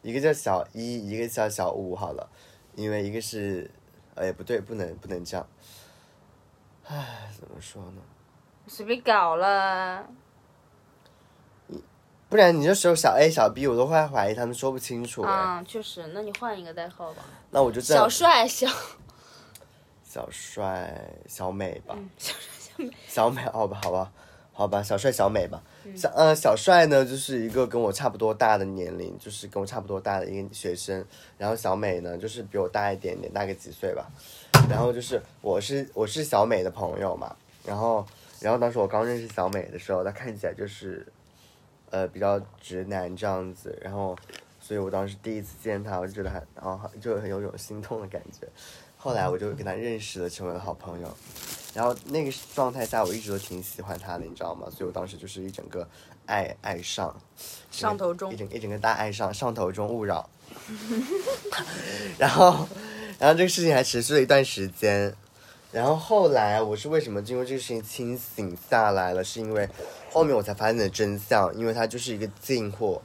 [0.00, 2.30] 一个叫小一，一个叫小五，好了，
[2.76, 3.70] 因为一个是，
[4.14, 5.46] 哎，不对，不能不能这样。
[6.86, 8.02] 唉，怎么说呢？
[8.66, 10.06] 随便搞了。
[12.28, 15.30] 不然你就只有小 A、小 B，我都会怀疑他们说不清楚哎。
[15.32, 17.22] 啊，确实，那你换一个代号吧。
[17.50, 18.66] 那我就这样小帅、小
[20.02, 24.12] 小帅、小美吧，嗯小帅、小美，小美，好吧，好吧，
[24.52, 25.62] 好吧，小帅、小美吧。
[25.96, 31.04] 小呃，小帅呢，就是一个跟我差不多大的年龄，就是跟我差不多大的一个学生。
[31.38, 34.06] 然后小美呢，就是比我大一点点，大个几岁吧。
[34.68, 38.06] 然后就是我是我是小美的朋友嘛，然后
[38.40, 41.06] 然后当时我刚认识小美的时候，她看起来就是
[41.90, 44.16] 呃比较直男这样子，然后
[44.60, 48.48] 所以我当时第一次见她，我就觉得很然后就很有种心动的感觉。
[48.96, 51.16] 后来我就跟她认识了，成为了好朋友。
[51.74, 54.68] 然后那个状态下，我一直都挺喜欢他的，你知道吗？
[54.70, 55.86] 所以我当时就是一整个
[56.24, 57.14] 爱爱上，
[57.70, 60.30] 上头中一整一整个大爱上，上头中勿扰。
[62.16, 62.68] 然后，
[63.18, 65.14] 然后这个事情还持续了一段时间。
[65.72, 69.24] 然后后来我是为什么就因为这个事情清醒下来了？
[69.24, 69.68] 是因为
[70.12, 73.02] 后面我才发现的真相，因为他就是一个进货。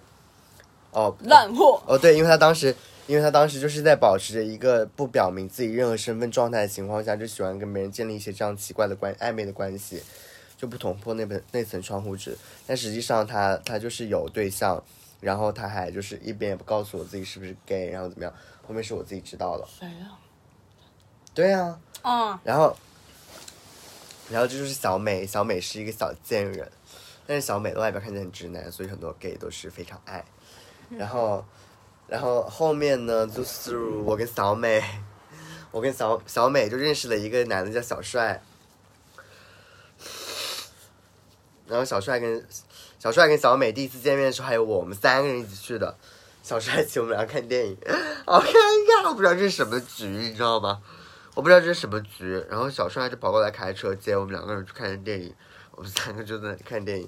[0.91, 1.81] 哦，烂货。
[1.87, 2.75] 哦，对，因为他当时，
[3.09, 10.03] 因为他当时就是在保持着一个不表明自己任何身份状态的情况下，就喜欢跟别人建立一些这样奇怪的关暧昧的关系，
[10.55, 12.37] 就不捅破那本那层窗户纸。
[12.67, 14.83] 但实际上他他就是有对象，
[15.21, 18.31] 然后他还就是一边也不告诉我自己是不是 gay，然后怎么样，
[18.67, 19.67] 后面是我自己知道了。
[19.67, 20.11] 谁呀？
[21.33, 22.77] 对啊，嗯，然后，
[24.29, 26.71] 然后这就是小美，小美是一个小贱人，
[27.25, 30.23] 但是小美的外表看起来很直男，所以很多 gay 都是非常爱。
[30.91, 31.43] 然后，
[32.09, 34.83] 然后后面呢，就是我跟小美，
[35.71, 38.41] 我跟小小美就认识了一个男的叫小帅，
[41.67, 42.43] 然后小帅跟
[42.97, 45.95] 小帅跟小美第一次见面的时候，还有我们三个人一起去的。
[46.41, 47.77] 小帅请我们俩看电影，
[48.25, 50.81] 好尴尬，我不知道这是什么局，你知道吗？
[51.35, 55.35] 我不知道这是什么局，然后小帅就跑过来开车接我们两个人去看电影，
[55.75, 57.07] 我们三个就在那看电影。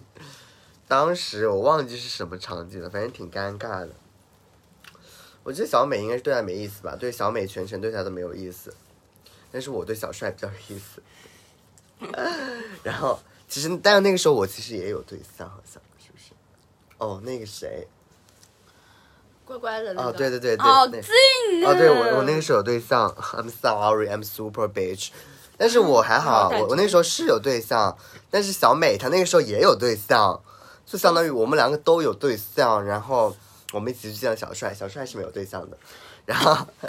[0.88, 3.90] 当时我忘记是什么场景了，反正挺尴尬的。
[5.44, 8.74] 我觉得小美应该是对他没意思吧，对小美全程对他都没有意思，
[9.52, 11.02] 但是我对小帅比较有意思。
[12.84, 16.34] 然后其实，但是那个时候我其实也有对象，好像是不是？
[16.98, 17.88] 哦，那个谁？
[19.46, 20.10] 乖乖的那个。
[20.10, 21.12] 哦，对对对对，好那近
[21.66, 21.72] 啊！
[21.72, 25.10] 哦，对我我那个时候有对象，I'm sorry, I'm super bitch。
[25.58, 27.96] 但是我还好，嗯我我那时候是有对象，
[28.32, 30.42] 但是小美她那个时候也有对象，
[30.86, 33.36] 就相当于我们两个都有对象，然后
[33.72, 35.78] 我们一起去见了小帅，小帅是没有对象的，
[36.26, 36.68] 然后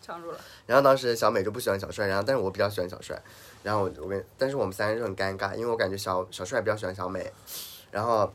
[0.00, 0.40] 呛住了。
[0.66, 3.20] 然后当时小美就不喜欢小帅，然后但是我比较喜欢小帅，
[3.62, 7.32] 然后我我跟但是我们三个人就很尴尬，因为我感觉小小帅比较喜欢小美，
[7.90, 8.32] 然后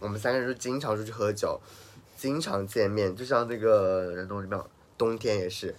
[0.00, 1.60] 我们三个人就经常出去喝酒，
[2.16, 4.60] 经常见面，就像那个人东里面，
[4.96, 5.74] 冬天也是，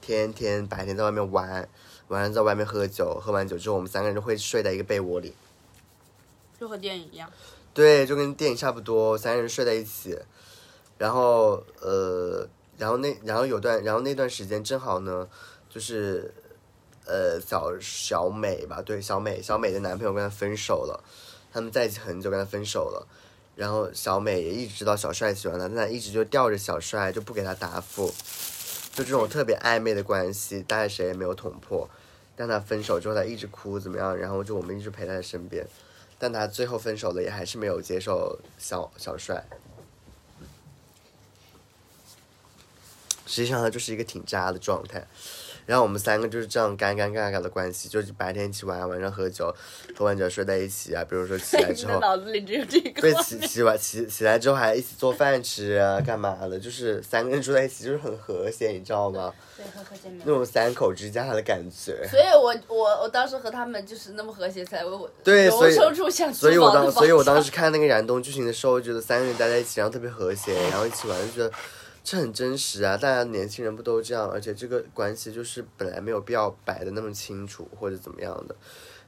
[0.00, 1.68] 天天白天在外面玩，
[2.08, 5.34] 晚上在外面喝酒，喝完酒之后我们三个人就会睡在一个被窝里，
[6.58, 7.30] 就和电影一样。
[7.76, 10.18] 对，就跟电影差不多，三个人睡在一起，
[10.96, 15.28] 然后呃，然后那然后有段，然后那段时间正好呢，
[15.68, 16.32] 就是
[17.04, 21.04] 呃小小美吧，对，小美小美的男朋友跟她分手了，
[21.52, 23.06] 他们在一起很久，跟她分手了，
[23.54, 28.06] 然后小美也一直知道小帅喜欢她，但她一直就吊着小帅，就不给他答复，
[28.94, 31.86] 就这种特别暧昧的关系，大概谁也没有捅破。
[32.34, 34.16] 但她分手之后，她一直哭怎么样？
[34.16, 35.66] 然后就我们一直陪她在身边。
[36.18, 39.46] 但他最后分手了，也还是没有接受小小帅。
[43.26, 45.06] 实际上，他就是一个挺渣的状态。
[45.66, 49.54] 然后我们三个就是这样尴尴尬尬的关系，就是白天一起玩，晚上喝酒，
[49.96, 51.04] 喝完酒睡在一起啊。
[51.04, 56.58] 比如说起来之后， 脑子里只有这个对，起起完起起来之后还一起做饭吃啊，干嘛的？
[56.58, 59.34] 就是三个人住在一起，就是很和谐，你知道吗？
[59.56, 60.32] 对，和和见面那。
[60.32, 62.06] 种三口之家的感觉。
[62.08, 71.50] 所以我我我当时和他们就是那么和谐，才为我对，所以生出像所以我当所以我当时时看那个燃冬剧情的时候，觉得三个人待在一起，然后特别和谐，然后一起玩，就觉得
[72.06, 72.96] 这很真实啊！
[72.96, 74.30] 大家年轻人不都这样？
[74.30, 78.54] 而且这个关系就是本来没有必要摆的那么清楚或者怎么样的，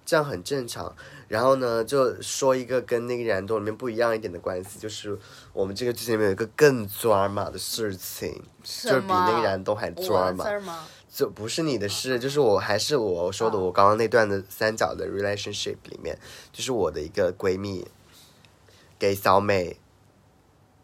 [0.04, 0.92] 这样很正常。
[1.28, 5.16] 然后呢，就说一个跟那个燃冬里面不一样一点的关系，就是
[5.52, 10.44] 我们这个剧情里面有一个更抓马的事情，就是比那个燃冬还抓马？
[11.08, 16.18] 就不是你的事，就是我还是我说的，我刚刚那段的三角的 relationship 里面，
[16.52, 17.86] 就是我的一个闺蜜
[18.98, 19.78] 给小美，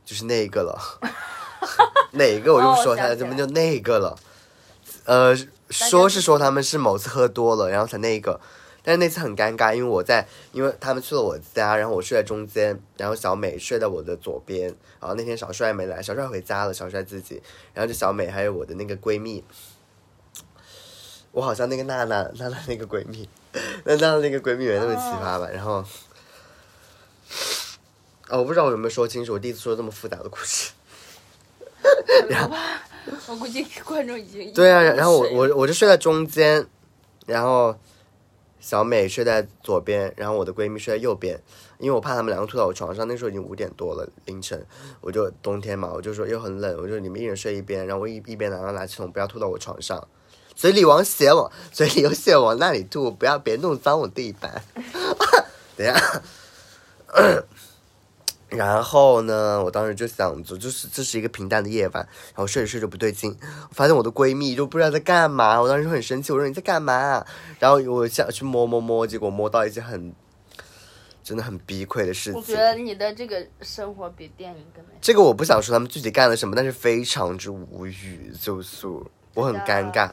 [0.04, 0.78] 就是那个了，
[2.12, 4.16] 哪个我就不说他了，哦我想起来这不就那个了？
[5.04, 5.36] 呃，
[5.70, 8.40] 说是说他们是某次喝多了，然后才那个，
[8.82, 14.68] 但是那次很尴尬，因为我在，因为他们去了我家，然后我睡在中间，然后小美睡在我的左边，
[15.00, 17.42] 然后那天小帅没来，小帅回家了，小帅自己，
[17.74, 19.44] 然后就小美还有我的那个闺蜜。
[21.32, 23.28] 我好像那个娜娜，娜娜那个闺蜜，
[23.84, 25.48] 那娜娜那个闺蜜没那么奇葩吧？
[25.52, 25.84] 然后，
[28.28, 30.70] 哦，我不知道我有没有说清楚，我第一次说这么复杂的故事。
[33.28, 36.66] 我估计观众已经对啊，然后我我我就睡在中间，
[37.26, 37.76] 然后
[38.60, 41.38] 小美睡在左边，然后我的闺蜜睡在右边，
[41.78, 43.06] 因为我怕她们两个吐到我床上。
[43.06, 44.66] 那时候已经五点多了，凌晨，
[45.00, 50.06] 我就冬天嘛，我就说又很冷，我就你们一人睡一边，然后我一一边拿拿垃圾桶，不要吐到我床上。
[50.54, 54.62] 嘴里往血往嘴里有血往那里吐，不要别弄脏我地板。
[55.76, 56.22] 等一下。
[58.56, 63.36] 然后呢，我当时就想着，就是这是一个平淡的夜晚，然后睡着睡着不对劲，
[63.68, 67.24] 我发现我的闺蜜就不知道在干嘛，我当时就很生气，我说你在干嘛？
[67.58, 70.14] 然后我想去摸摸摸，结果摸到一件很
[71.22, 72.40] 真的很逼愧的事情。
[72.40, 74.90] 我觉得你的这个生活比电影更美。
[75.00, 78.86] 这个我不想说他们具体干了什么，但是非常之无语，就是
[79.34, 80.10] 我很尴尬。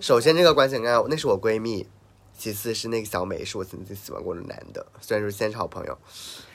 [0.00, 1.88] 首先这个关系很尴尬，那是我闺蜜，
[2.36, 5.98] 其次是那个小美，是我曾经喜欢过的男的，虽然说现在是好朋友，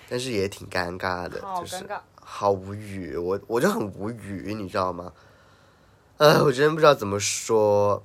[0.09, 1.99] 但是也挺尴尬的，就是好尴尬。
[2.15, 5.13] 好无语，我我就很无语，你知道吗？
[6.17, 8.03] 呃，我真不知道怎么说。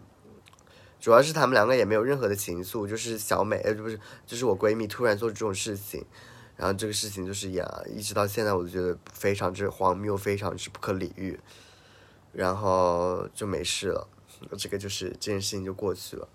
[1.01, 6.05] 主要是他们两个也没有任何的情愫，就是小美，呃，不是，就是我闺蜜突然做这种事情，
[6.57, 11.41] 然后这个事情就是呀，一直到现在我都觉得非常之荒谬，非常之不可理喻。
[12.33, 14.09] 然后就没事了，
[14.57, 16.29] 这个就是这件事情就过去了。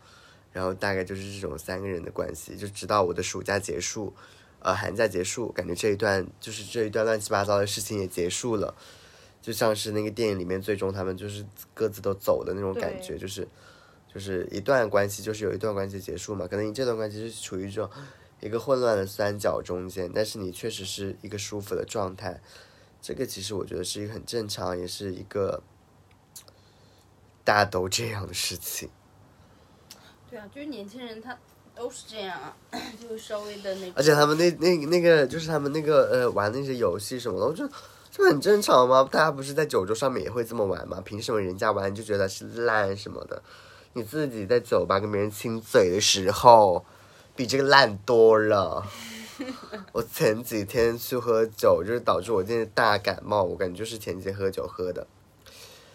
[0.52, 4.14] 然后大概就是这种三个人的关系，就直到我的暑假结束，
[4.60, 8.76] 呃，寒假结束，感觉这一段就是这一段乱七八糟的事情也结束了，
[9.42, 13.48] 就像是那个电影里面最终他们就是各自都走的那种感觉，就是
[14.14, 17.90] 就是一段关系就是有一段关系结束嘛，可能你这段关系是处于这种
[18.40, 22.42] 一个混乱的三角中间，但是你确实是一个舒服的状态，
[23.02, 25.64] 这个其实我觉得是一个很正常，也是一个
[27.44, 28.90] 大家都这样的事情。
[30.30, 31.38] 对啊，就是年轻人他
[31.78, 32.54] 都是这样啊，
[33.00, 33.94] 就是稍微的那种。
[33.96, 37.72] 而且他们那那那个就是他们那个呃玩那些游戏什么的，我觉得
[38.12, 39.08] 这很正常吗？
[39.12, 41.02] 大家不是在酒桌上面也会这么玩吗？
[41.06, 43.42] 凭什么人家玩就觉得是烂什么的？
[43.94, 46.84] 你自己在酒吧跟别人亲嘴的时候，
[47.36, 48.86] 比这个烂多了。
[49.94, 55.06] 我前几天去喝酒，就是导致我今天大感冒，我感觉就是前几天喝酒喝的。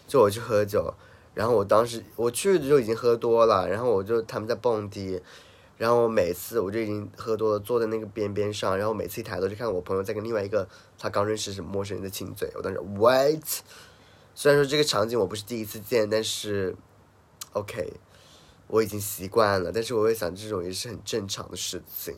[0.06, 0.94] 就我去喝酒，
[1.34, 5.20] 然后我当时我去的就已经喝多了，然后我就他们在蹦迪，
[5.82, 13.42] 然后我每次我就已经喝多了，坐在那个边边上，然后每次一抬头就看到我朋友在跟另外一个他刚认识什么陌生人的亲嘴，我当时 what？
[14.32, 16.76] 虽然说这个场景我不是第一次见，但是
[17.52, 17.94] OK，
[18.68, 22.16] 我已经习惯了，但是我会想这种也是很正常的事情。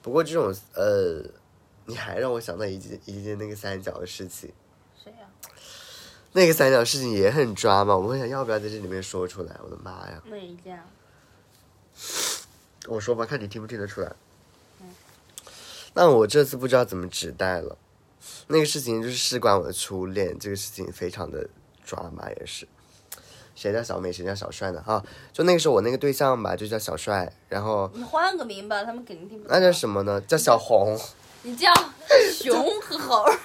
[0.00, 1.22] 不过这种呃，
[1.84, 4.50] 你还让我想到一件一件那个三角的事情。
[4.96, 5.28] 谁呀、
[6.32, 9.60] 那个三角事情也很抓嘛，我会想要不要在这里面说出来？
[9.62, 10.22] 我的妈呀！
[10.24, 10.86] 哪一件啊？
[12.88, 14.12] 我说吧，看你听不听得出来。
[15.94, 17.76] 那我这次不知道怎么指代了。
[18.46, 21.48] 那个事情就是事关我的初恋，这个事情非常的
[21.84, 22.66] 抓马，也是。
[23.54, 24.82] 谁叫小美，谁叫小帅呢？
[24.82, 29.52] 哈，就那个时候我那个对象吧，就叫小帅，然后你换个名吧，他们肯定听不懂。
[29.52, 30.20] 那叫什么呢？
[30.22, 30.98] 叫小红。
[31.42, 31.70] 你叫
[32.32, 33.38] 熊和猴儿。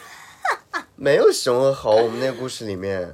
[0.95, 3.13] 没有熊和猴，我们那个故事里面，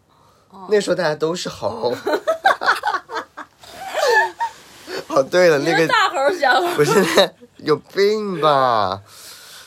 [0.68, 1.94] 那时候大家都是猴。
[5.22, 6.66] 哦，对了，那个大猴儿小猴。
[6.74, 6.92] 不是
[7.58, 9.02] 有病吧？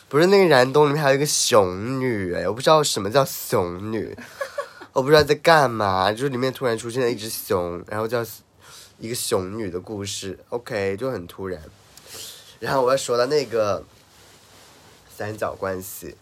[0.08, 4.16] 不是那个燃冬里面还有一个熊女哎，我不知道什么叫熊女，
[4.94, 8.24] 我不知道在干嘛，就是里面突然出现了一只熊，然后叫
[9.00, 11.62] 一个熊女的故事，OK 就很突然。
[12.60, 13.84] 然后我要说到那个
[15.14, 16.16] 三角关系，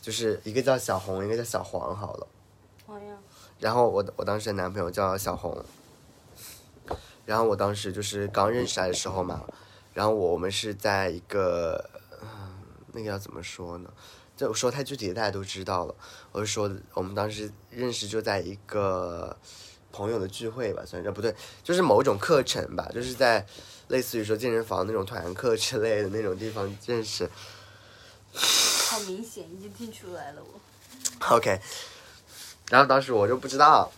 [0.00, 2.26] 就是一个叫小红，一个叫小黄好了。
[2.86, 3.16] 好呀，
[3.58, 5.62] 然后我我当时的男朋友叫小红，
[7.24, 9.44] 然后我当时就是刚认识他的时候嘛，
[9.92, 11.88] 然后我们是在一个，
[12.22, 12.28] 嗯，
[12.92, 13.90] 那个要怎么说呢？
[14.36, 15.94] 就说太具体的大家都知道了。
[16.32, 19.36] 我是说我们当时认识就在一个
[19.92, 21.32] 朋友的聚会吧，算是不对，
[21.62, 23.46] 就是某种课程吧，就是在
[23.88, 27.30] 类似于说健身房那种团课之类的那种地方认识。
[28.34, 31.36] 好明显，已经听出来了我。
[31.36, 31.60] OK，
[32.70, 33.92] 然后当时我就不知道，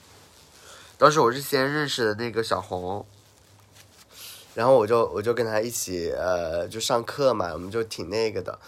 [0.98, 3.06] 当时我是先认识的那个小红，
[4.56, 8.58] 然后我就我就跟他一起呃就上课嘛，我们就挺那个的，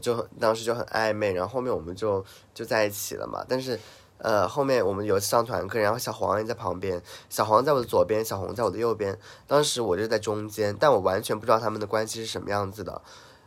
[0.00, 3.80] 就当时就很暧昧，然后后面我们就就在一起了嘛，但是。
[4.20, 9.16] 呃，后面我们有上团课，然后小黄也在旁边，小黄在我的左边，小红在我的右边。
[9.46, 13.00] 当时我就在中间，但我完全不知道他们的关系是什么样子的。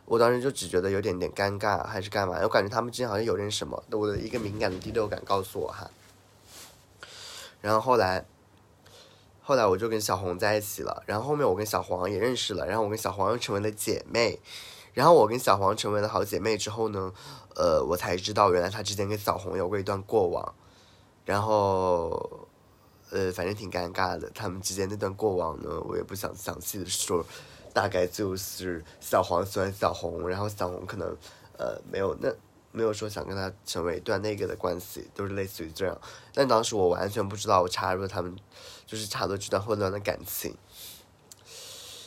[0.06, 2.38] 我当时就只觉得有点点尴尬，还是干嘛？
[2.42, 5.90] 我感觉他们之间好像有点什么，我的一个敏感的第六感告诉我哈。
[7.60, 8.24] 然后后来，
[9.42, 14.40] 后来我就跟小红在一起了，然后后面我跟小黄也认识了，然后我跟小黄又成为了姐妹，
[14.94, 17.12] 然后我跟小黄成为了好姐妹之后呢，
[17.56, 20.54] 呃，我才知道原来她之前跟小红有过一段过往，
[21.24, 22.48] 然后。
[23.14, 24.30] 呃，反正挺尴尬的。
[24.34, 27.22] 他们之间那段过往呢，我也不想详细的说，
[27.74, 31.14] 大概就是小黄喜欢小红，然后小红可能
[31.58, 32.32] 呃没有那
[32.70, 35.94] 没有说想跟他成为一段那个的关系，都是类似于这样。
[36.32, 38.34] 但当时我完全不知道，我插入他们
[38.92, 40.54] 就是差不多这段混乱的感情。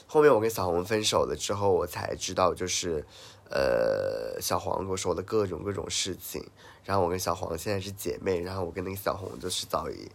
[0.06, 3.04] 后面我跟小红分手了之后，我才知道就是
[3.50, 6.48] 呃小黄跟我说的各种各种事情，
[6.84, 10.12] 然后我跟小黄现在是姐妹，然后我跟那个小红就是早已。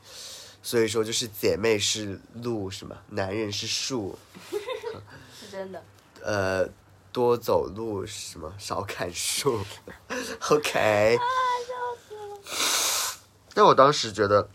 [0.63, 2.99] 所以说，就是姐妹是路是吗？
[3.09, 4.17] 男人是树，
[5.35, 5.83] 是真的。
[6.23, 6.69] 呃，
[7.11, 9.59] 多走路什么少砍树，
[10.51, 11.19] OK。
[13.53, 14.49] 但我当时觉得，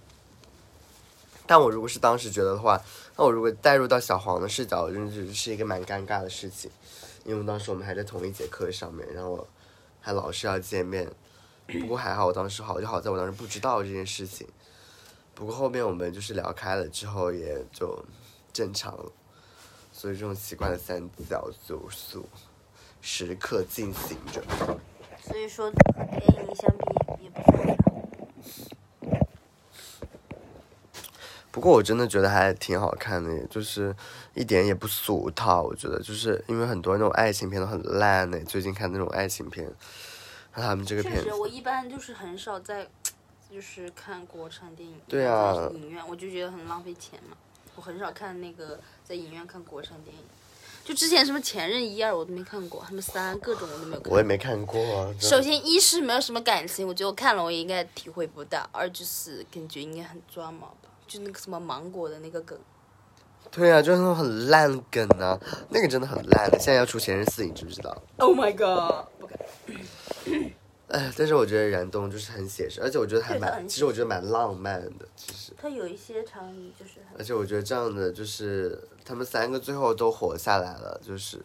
[1.47, 2.81] 但我如果是当时觉得的话，
[3.15, 6.71] 那我如果带入到小黄的视角，我真的觉得是一个蛮尴尬的事情，
[7.23, 9.47] 因为当时我们还在同一节课上面，然后
[10.01, 11.11] 还老是要见面。
[11.67, 14.47] 不过还好，我当时好就好在我当时不知道这件事情。
[15.33, 18.03] 不过后面我们就是聊开了之后，也就
[18.53, 19.11] 正常了。
[19.91, 22.27] 所以这种奇怪的三角组素
[23.01, 24.43] 时刻进行着。
[25.23, 27.77] 所以说和电影相比也不算
[31.55, 33.95] 不过我真的觉得还挺好看的，就是
[34.33, 35.61] 一点也不俗套。
[35.61, 39.71] 我觉得就是因为很多那种爱情片都很烂呢，最近看那种爱情片，
[40.51, 42.85] 他们这个片确实，我一般就是很少在，
[43.49, 44.95] 就是看国产电影。
[45.07, 47.37] 对啊影院我就觉得很浪费钱嘛。
[47.77, 50.23] 我很少看那个在影院看国产电影，
[50.83, 54.11] 就之前什么《前任》一二我都没看过，他们三各种我都没有看。
[54.11, 55.15] 我也没看过啊。
[55.21, 62.57] 首先一是没有什么感情，我觉得我看了我也应该体会不到；二就是感觉应该很抓马吧，就那个什么芒果的那个梗。
[63.51, 65.39] 对啊，就是那种很烂梗啊，
[65.69, 66.57] 那个真的很烂的。
[66.59, 69.05] 现在要出《前任四》，你知不知道？Oh my god！
[69.19, 69.39] 不敢。
[70.87, 75.51] 哎，但是我觉得燃冬就是很写实，而且我觉得还蛮，其实我觉得蛮浪漫的，其实。
[75.57, 81.39] 他有一些场景就是很而且我觉得这样的就是他们三个最后都活下来了，就是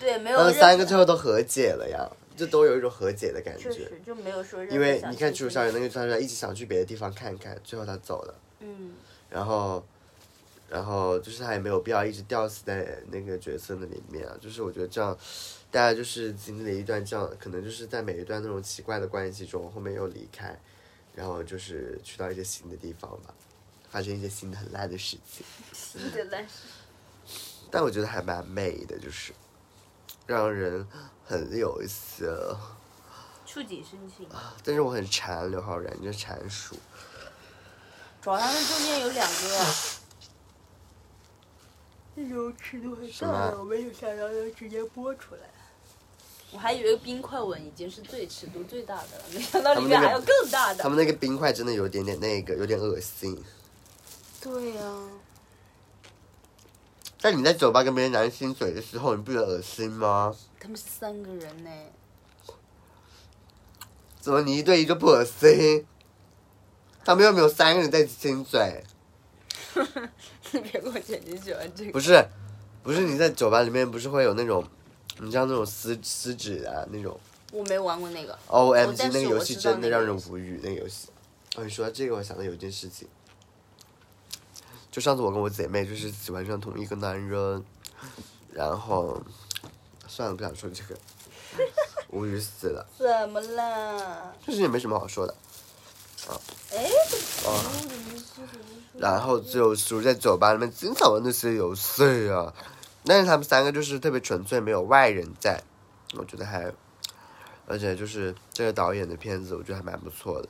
[0.00, 3.64] 对， 没有他们三个最后都和解了呀，就都有一种和解的感觉。
[3.64, 8.92] 确实就没有说因为你看《楚小人》那个他说一直想去别的地方看看，最后他走了，嗯，
[9.28, 9.84] 然后，
[10.68, 14.36] 然后就是他也没有必要一直吊死在那个角色那里面啊。
[14.40, 15.16] 就是我觉得这样，
[15.70, 20.58] 大家就是经历了一段这样，可能就是在每一段那种奇怪的关系中，后面又离开，
[21.14, 23.34] 然后就是去到一些新的地方吧，
[23.90, 25.44] 发生一些新的很烂的事情。
[25.72, 26.68] 新的烂事。
[27.70, 29.32] 但我觉得还蛮美的，就是
[30.26, 30.86] 让人
[31.24, 32.26] 很有一些，
[33.46, 34.28] 触景生情。
[34.62, 36.76] 但是我很馋刘昊然，就是馋鼠。
[38.22, 39.66] 主要他们中间有两个，
[42.14, 45.40] 那种尺度很大的，我没有想到能直接播出来。
[46.52, 50.84] 我还以为冰块吻已经是最尺度最大的了，没想到里面还有更大的。
[50.84, 53.42] 他们那个冰块真的有点点那个，有点恶心。
[54.40, 54.82] 对呀、
[57.20, 60.32] 但你在酒吧跟别人男亲嘴的时候，你不觉得恶心吗？
[60.60, 61.70] 他们是三个人呢，
[64.20, 65.86] 怎么你一对一就不恶心？
[67.04, 68.84] 他们又没有三个人在一起亲嘴，
[70.52, 71.92] 你 别跟我讲你喜欢这个。
[71.92, 72.24] 不是，
[72.82, 74.64] 不是你在酒吧里面不是会有那种，
[75.18, 77.18] 你知道那种撕撕纸啊那种
[77.50, 78.38] 我没玩过那个。
[78.46, 81.08] O M G，那个游戏真的让人无语，那个游戏。
[81.56, 83.08] 哦，你说到这个，我想到有一件事情，
[84.90, 87.64] 就上次我跟我姐妹就是喜欢上同一个男人，
[88.52, 89.22] 然后
[90.06, 90.96] 算了，不想说这个，
[92.08, 94.32] 无语死了，怎么啦？
[94.46, 95.34] 就是也没什么好说的。
[96.30, 96.34] 哎，
[97.44, 97.60] 哦？
[98.98, 102.52] 然后就是在酒吧里面经常玩那些游戏啊，
[103.04, 105.60] 但是他们三个就是特别纯粹，没有外人在，
[106.14, 106.72] 我觉得还，
[107.66, 110.48] 而且就是这个导演的片子，我觉得还蛮不错的，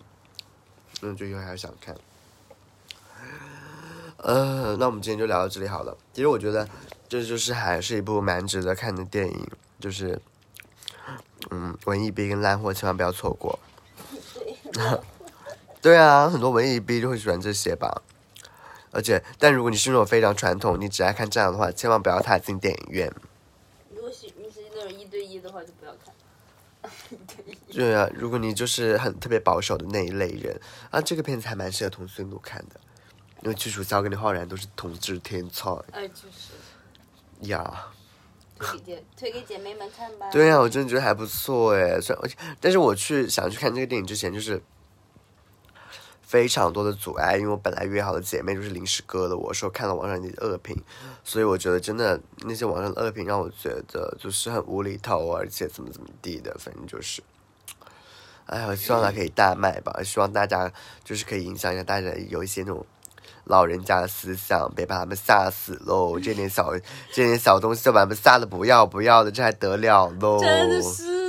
[1.01, 1.97] 嗯，就以后还想看。
[4.19, 5.97] 呃，那我们今天就聊到这里好了。
[6.13, 6.69] 其实我觉得
[7.09, 9.49] 这就是还是一部蛮值得看的电影，
[9.81, 10.21] 就是，
[11.51, 13.59] 嗯，文艺逼跟烂货千万不要错过。
[15.83, 18.03] 对啊，很多文艺逼就会喜欢这些吧。
[18.93, 23.13] 而且，但如果你是那种非常传统，你只爱看这样的话，千万不要踏进电影院。
[23.91, 26.15] 如果是你是那种一对一的话，就不要看。
[27.11, 27.73] 一对一。
[27.73, 30.61] 对啊，如果你就是很特别保守的那一类人
[30.91, 32.79] 啊，这个片子还蛮适合同性路看的，
[33.41, 37.87] 因为屈楚萧跟刘昊然都是同志天才哎，就是呀。
[38.59, 40.29] 推给姐推给姐妹们看吧。
[40.31, 42.31] 对呀、我真的觉得还不错哎，虽然而
[42.61, 44.63] 但是我去想去看这个电影之前，就是
[46.33, 50.75] 非常多的阻碍，因为我本来约好的姐妹就是临时割了我，说看了网上那些恶评，
[51.23, 57.23] 所以我觉得真的那些网上的恶评让我觉得就是很无厘头，而且怎么怎么地的，反正就是。
[58.47, 60.73] 哎，我希望它可以大卖吧，希望大家
[61.05, 62.87] 就是可以影响一下大家有一些那种
[63.45, 66.19] 老人家的思想，别把他们吓死喽！
[66.19, 66.73] 这点小
[67.13, 70.41] 这点小东西就把他们吓得不要不要的，这还得了喽？
[70.41, 71.22] 真是，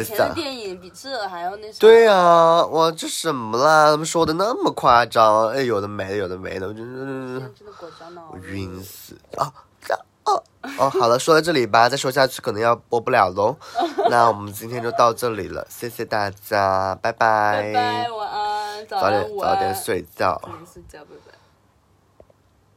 [0.00, 1.78] 以前的电影比这还要那啥。
[1.78, 3.90] 对呀、哇，这什么啦？
[3.90, 9.52] 他们说的那么夸张，哎，有的没的，有的没的，我真的真的果胶脑我晕死啊！
[9.84, 10.42] 这哦
[10.78, 13.56] 哦，好了，说到这里吧，再说下去可能要播不了喽。
[14.08, 19.38] 那我们今天就到这里了，谢谢大家，拜拜，拜拜，晚安，早早点。
[19.38, 20.40] 早点睡觉。
[20.42, 21.16] 早点睡觉，拜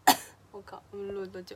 [0.06, 0.18] 拜。
[0.52, 1.56] 我靠，我们录了多久？